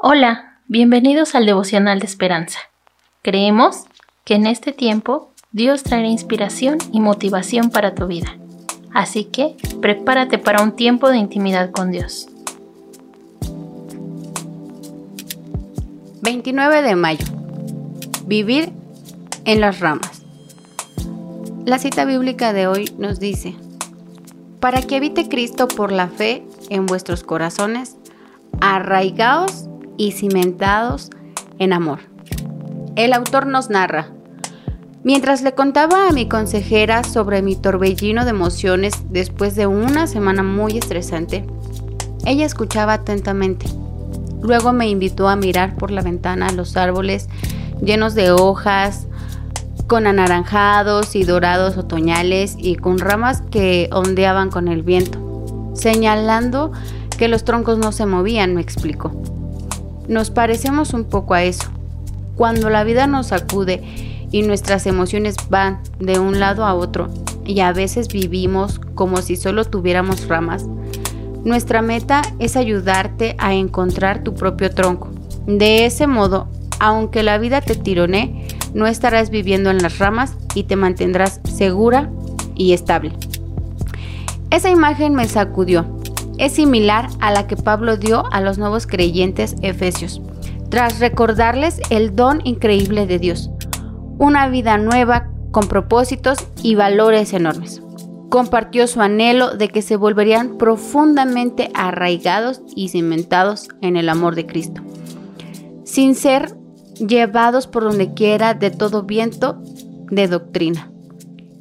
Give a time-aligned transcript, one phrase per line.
[0.00, 2.60] Hola, bienvenidos al devocional de esperanza.
[3.20, 3.82] Creemos
[4.24, 8.38] que en este tiempo Dios traerá inspiración y motivación para tu vida.
[8.94, 12.28] Así que prepárate para un tiempo de intimidad con Dios.
[16.22, 17.26] 29 de mayo.
[18.24, 18.70] Vivir
[19.46, 20.22] en las ramas.
[21.64, 23.56] La cita bíblica de hoy nos dice,
[24.60, 27.96] para que habite Cristo por la fe en vuestros corazones,
[28.60, 29.68] arraigaos
[29.98, 31.10] y cimentados
[31.58, 31.98] en amor.
[32.96, 34.08] El autor nos narra,
[35.04, 40.42] mientras le contaba a mi consejera sobre mi torbellino de emociones después de una semana
[40.42, 41.44] muy estresante,
[42.24, 43.66] ella escuchaba atentamente.
[44.40, 47.28] Luego me invitó a mirar por la ventana los árboles
[47.82, 49.06] llenos de hojas,
[49.86, 55.18] con anaranjados y dorados otoñales y con ramas que ondeaban con el viento,
[55.74, 56.72] señalando
[57.16, 59.12] que los troncos no se movían, me explicó.
[60.08, 61.68] Nos parecemos un poco a eso.
[62.34, 63.82] Cuando la vida nos sacude
[64.30, 67.08] y nuestras emociones van de un lado a otro
[67.44, 70.66] y a veces vivimos como si solo tuviéramos ramas,
[71.44, 75.10] nuestra meta es ayudarte a encontrar tu propio tronco.
[75.46, 76.48] De ese modo,
[76.80, 82.10] aunque la vida te tirone, no estarás viviendo en las ramas y te mantendrás segura
[82.54, 83.12] y estable.
[84.50, 85.97] Esa imagen me sacudió
[86.38, 90.22] es similar a la que Pablo dio a los nuevos creyentes efesios,
[90.70, 93.50] tras recordarles el don increíble de Dios,
[94.18, 97.82] una vida nueva con propósitos y valores enormes.
[98.28, 104.46] Compartió su anhelo de que se volverían profundamente arraigados y cimentados en el amor de
[104.46, 104.82] Cristo,
[105.84, 106.54] sin ser
[106.96, 109.62] llevados por donde quiera de todo viento
[110.10, 110.90] de doctrina.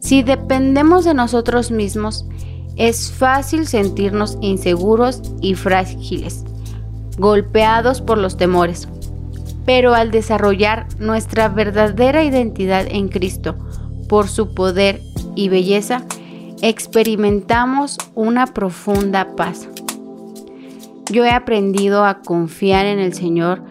[0.00, 2.26] Si dependemos de nosotros mismos,
[2.76, 6.44] es fácil sentirnos inseguros y frágiles,
[7.18, 8.88] golpeados por los temores.
[9.64, 13.56] Pero al desarrollar nuestra verdadera identidad en Cristo
[14.08, 15.00] por su poder
[15.34, 16.04] y belleza,
[16.62, 19.68] experimentamos una profunda paz.
[21.10, 23.62] Yo he aprendido a confiar en el Señor,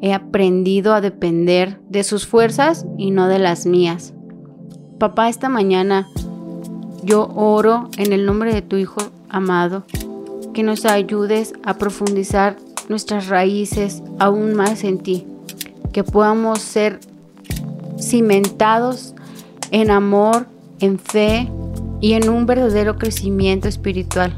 [0.00, 4.14] he aprendido a depender de sus fuerzas y no de las mías.
[4.98, 6.08] Papá, esta mañana
[7.02, 9.84] yo oro en el nombre de tu Hijo amado,
[10.54, 12.56] que nos ayudes a profundizar
[12.88, 15.26] nuestras raíces aún más en ti,
[15.92, 17.00] que podamos ser
[17.98, 19.14] cimentados
[19.70, 20.46] en amor,
[20.80, 21.50] en fe
[22.00, 24.36] y en un verdadero crecimiento espiritual.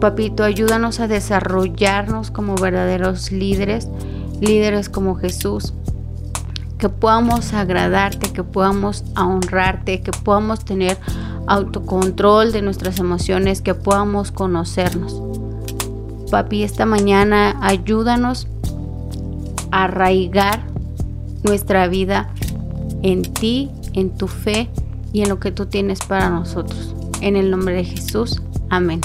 [0.00, 3.88] Papito, ayúdanos a desarrollarnos como verdaderos líderes,
[4.40, 5.74] líderes como Jesús,
[6.78, 10.96] que podamos agradarte, que podamos honrarte, que podamos tener
[11.46, 15.20] autocontrol de nuestras emociones, que podamos conocernos.
[16.30, 18.46] Papi, esta mañana ayúdanos
[19.70, 20.60] a arraigar
[21.42, 22.30] nuestra vida
[23.02, 24.70] en ti, en tu fe
[25.12, 26.94] y en lo que tú tienes para nosotros.
[27.20, 29.00] En el nombre de Jesús, amén.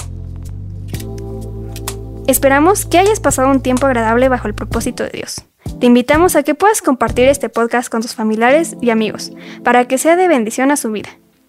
[2.26, 5.42] Esperamos que hayas pasado un tiempo agradable bajo el propósito de Dios.
[5.80, 9.32] Te invitamos a que puedas compartir este podcast con tus familiares y amigos
[9.62, 11.10] para que sea de bendición a su vida.